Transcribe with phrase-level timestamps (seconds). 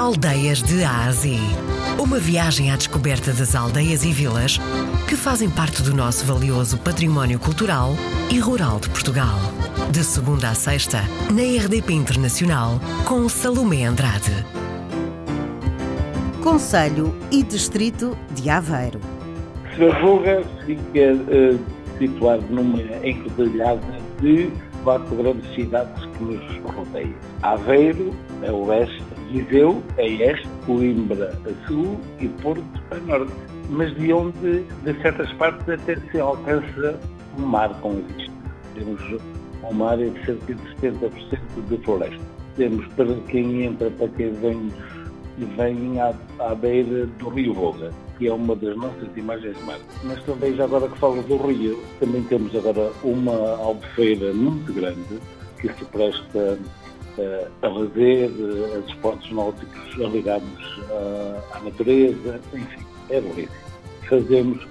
[0.00, 1.38] Aldeias de Ásia.
[2.02, 4.56] Uma viagem à descoberta das aldeias e vilas
[5.06, 7.90] que fazem parte do nosso valioso património cultural
[8.32, 9.38] e rural de Portugal.
[9.92, 14.32] De segunda a sexta, na RDP Internacional, com Salomé Andrade.
[16.42, 19.00] Conselho e Distrito de Aveiro.
[19.76, 21.60] Serravuga fica uh,
[21.98, 24.50] situado numa encruzilhada de
[24.82, 27.12] quatro grandes cidades que nos rodeiam.
[27.42, 28.14] Aveiro,
[28.48, 33.32] a oeste, Viseu, a este, Coimbra, a sul e Porto, a norte.
[33.68, 36.98] Mas de onde, de certas partes, até se alcança
[37.38, 38.32] o mar com isto.
[38.74, 39.00] Temos
[39.62, 42.20] uma área de cerca de 70% de floresta.
[42.56, 44.72] Temos para quem entra, para quem vem,
[45.56, 49.86] vem à, à beira do Rio Voga, que é uma das nossas imagens marcas.
[50.02, 55.20] Mas também, já agora que falo do Rio, também temos agora uma albufeira muito grande
[55.60, 56.58] que se presta
[57.62, 60.80] a uh, a esportes náuticos ligados
[61.52, 63.70] à natureza, enfim, é belíssimo.
[64.08, 64.66] Fazemos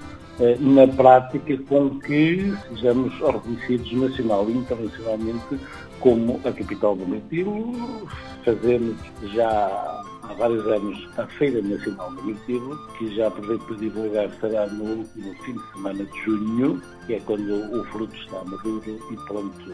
[0.59, 5.59] na prática com que sejamos reconhecidos nacional e internacionalmente
[6.00, 8.08] como a capital do Mirtilo.
[8.45, 8.95] Fazemos
[9.33, 14.67] já há vários anos a Feira Nacional do Mirtilo, que já aproveito para divulgar, será
[14.67, 19.16] no último fim de semana de junho, que é quando o fruto está maduro e
[19.28, 19.73] pronto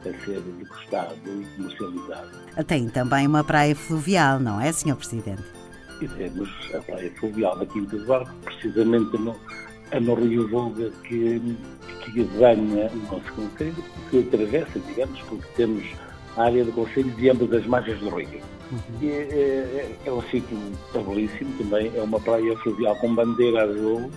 [0.00, 2.30] a ser degustado e comercializado.
[2.66, 4.96] Tem também uma praia fluvial, não é, Sr.
[4.96, 5.42] Presidente?
[6.00, 9.36] E temos a praia fluvial da Quinta do Barco, precisamente no,
[10.00, 11.40] no Rio Volga, que,
[12.12, 15.84] que banha o nosso concelho, que atravessa, digamos, porque temos
[16.36, 18.40] a área do concelho de ambas as margens do rio.
[18.70, 18.78] Uhum.
[19.00, 20.58] E, é, é, é um sítio
[20.92, 24.10] belíssimo também, é uma praia fluvial com bandeira azul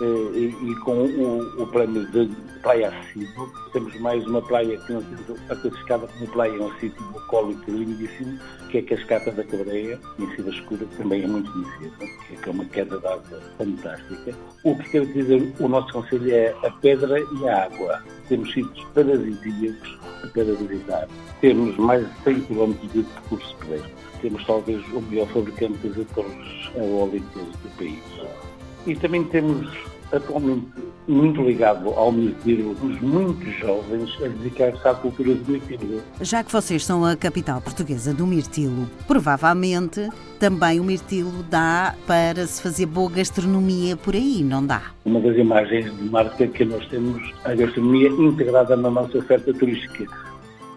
[0.00, 2.28] e, e, com o, o prémio de
[2.62, 3.48] praia acessível.
[3.72, 7.70] Temos mais uma praia que não temos a classificada como praia, é um sítio bucólico
[7.70, 8.38] lindíssimo,
[8.70, 12.06] que é a Cascata da Cabreia, conhecida escura, que também é muito conhecida,
[12.42, 14.34] que é uma queda de água fantástica.
[14.64, 18.02] O que quer dizer o nosso conselho é a pedra e a água.
[18.28, 19.98] Temos sítios paradisíacos
[20.32, 21.08] para visitar.
[21.40, 23.92] Temos mais de 100 km de percurso pedestre.
[24.20, 28.47] Temos talvez o melhor fabricante de torres eólicas do país.
[28.86, 29.68] E também temos
[30.12, 30.66] atualmente
[31.06, 36.02] muito ligado ao mirtilo, os muitos jovens a dedicar-se à cultura do mirtilo.
[36.20, 42.46] Já que vocês são a capital portuguesa do mirtilo, provavelmente também o mirtilo dá para
[42.46, 44.82] se fazer boa gastronomia por aí, não dá?
[45.04, 50.06] Uma das imagens de marca que nós temos, a gastronomia integrada na nossa oferta turística.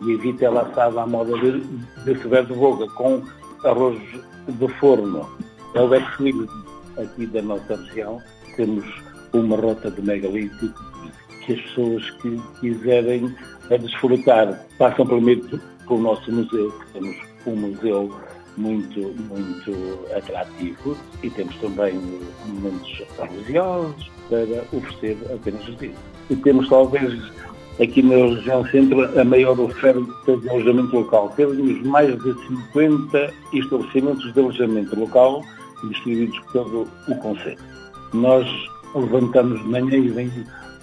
[0.03, 3.21] E evita ela assada à moda de, de Severo de Voga, com
[3.63, 3.99] arroz
[4.47, 5.29] de forno.
[5.75, 6.05] É o ex
[6.97, 8.21] aqui da nossa região.
[8.55, 8.85] Temos
[9.33, 10.73] uma rota de megalítico
[11.45, 13.35] que as pessoas que quiserem
[13.69, 17.15] desfrutar passam primeiro pelo nosso museu, que temos
[17.47, 18.13] um museu
[18.57, 21.93] muito, muito atrativo e temos também
[22.45, 25.95] momentos religiosos para oferecer apenas os dias.
[26.29, 27.13] E temos talvez
[27.81, 31.33] aqui na região centro a maior oferta de alojamento local.
[31.35, 35.43] Temos mais de 50 estabelecimentos de alojamento local
[35.89, 37.57] distribuídos por todo o Conselho.
[38.13, 38.47] Nós
[38.95, 40.31] levantamos de manhã e vem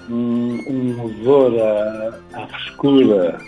[0.08, 3.38] um, um odor à, à frescura,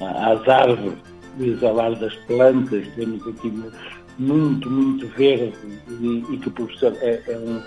[0.00, 0.98] às árvores,
[1.38, 3.52] o exalar das plantas, temos aqui
[4.18, 5.52] muito, muito verde
[6.00, 7.60] e, e que o professor é, é, um,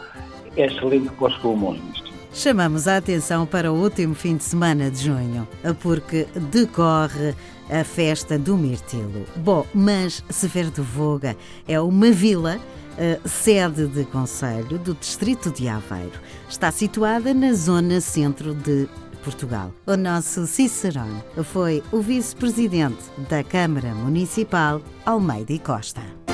[0.56, 2.08] é excelente para os pulmões.
[2.34, 5.48] Chamamos a atenção para o último fim de semana de junho,
[5.82, 7.34] porque decorre
[7.70, 9.26] a festa do Mirtilo.
[9.38, 11.36] Bom, mas Severo do Voga
[11.68, 12.60] é uma vila
[13.26, 16.20] sede de Conselho do Distrito de Aveiro.
[16.50, 18.88] Está situada na zona centro de
[19.24, 19.74] Portugal.
[19.86, 26.27] O nosso Cicerone foi o vice-presidente da Câmara Municipal, Almeida e Costa.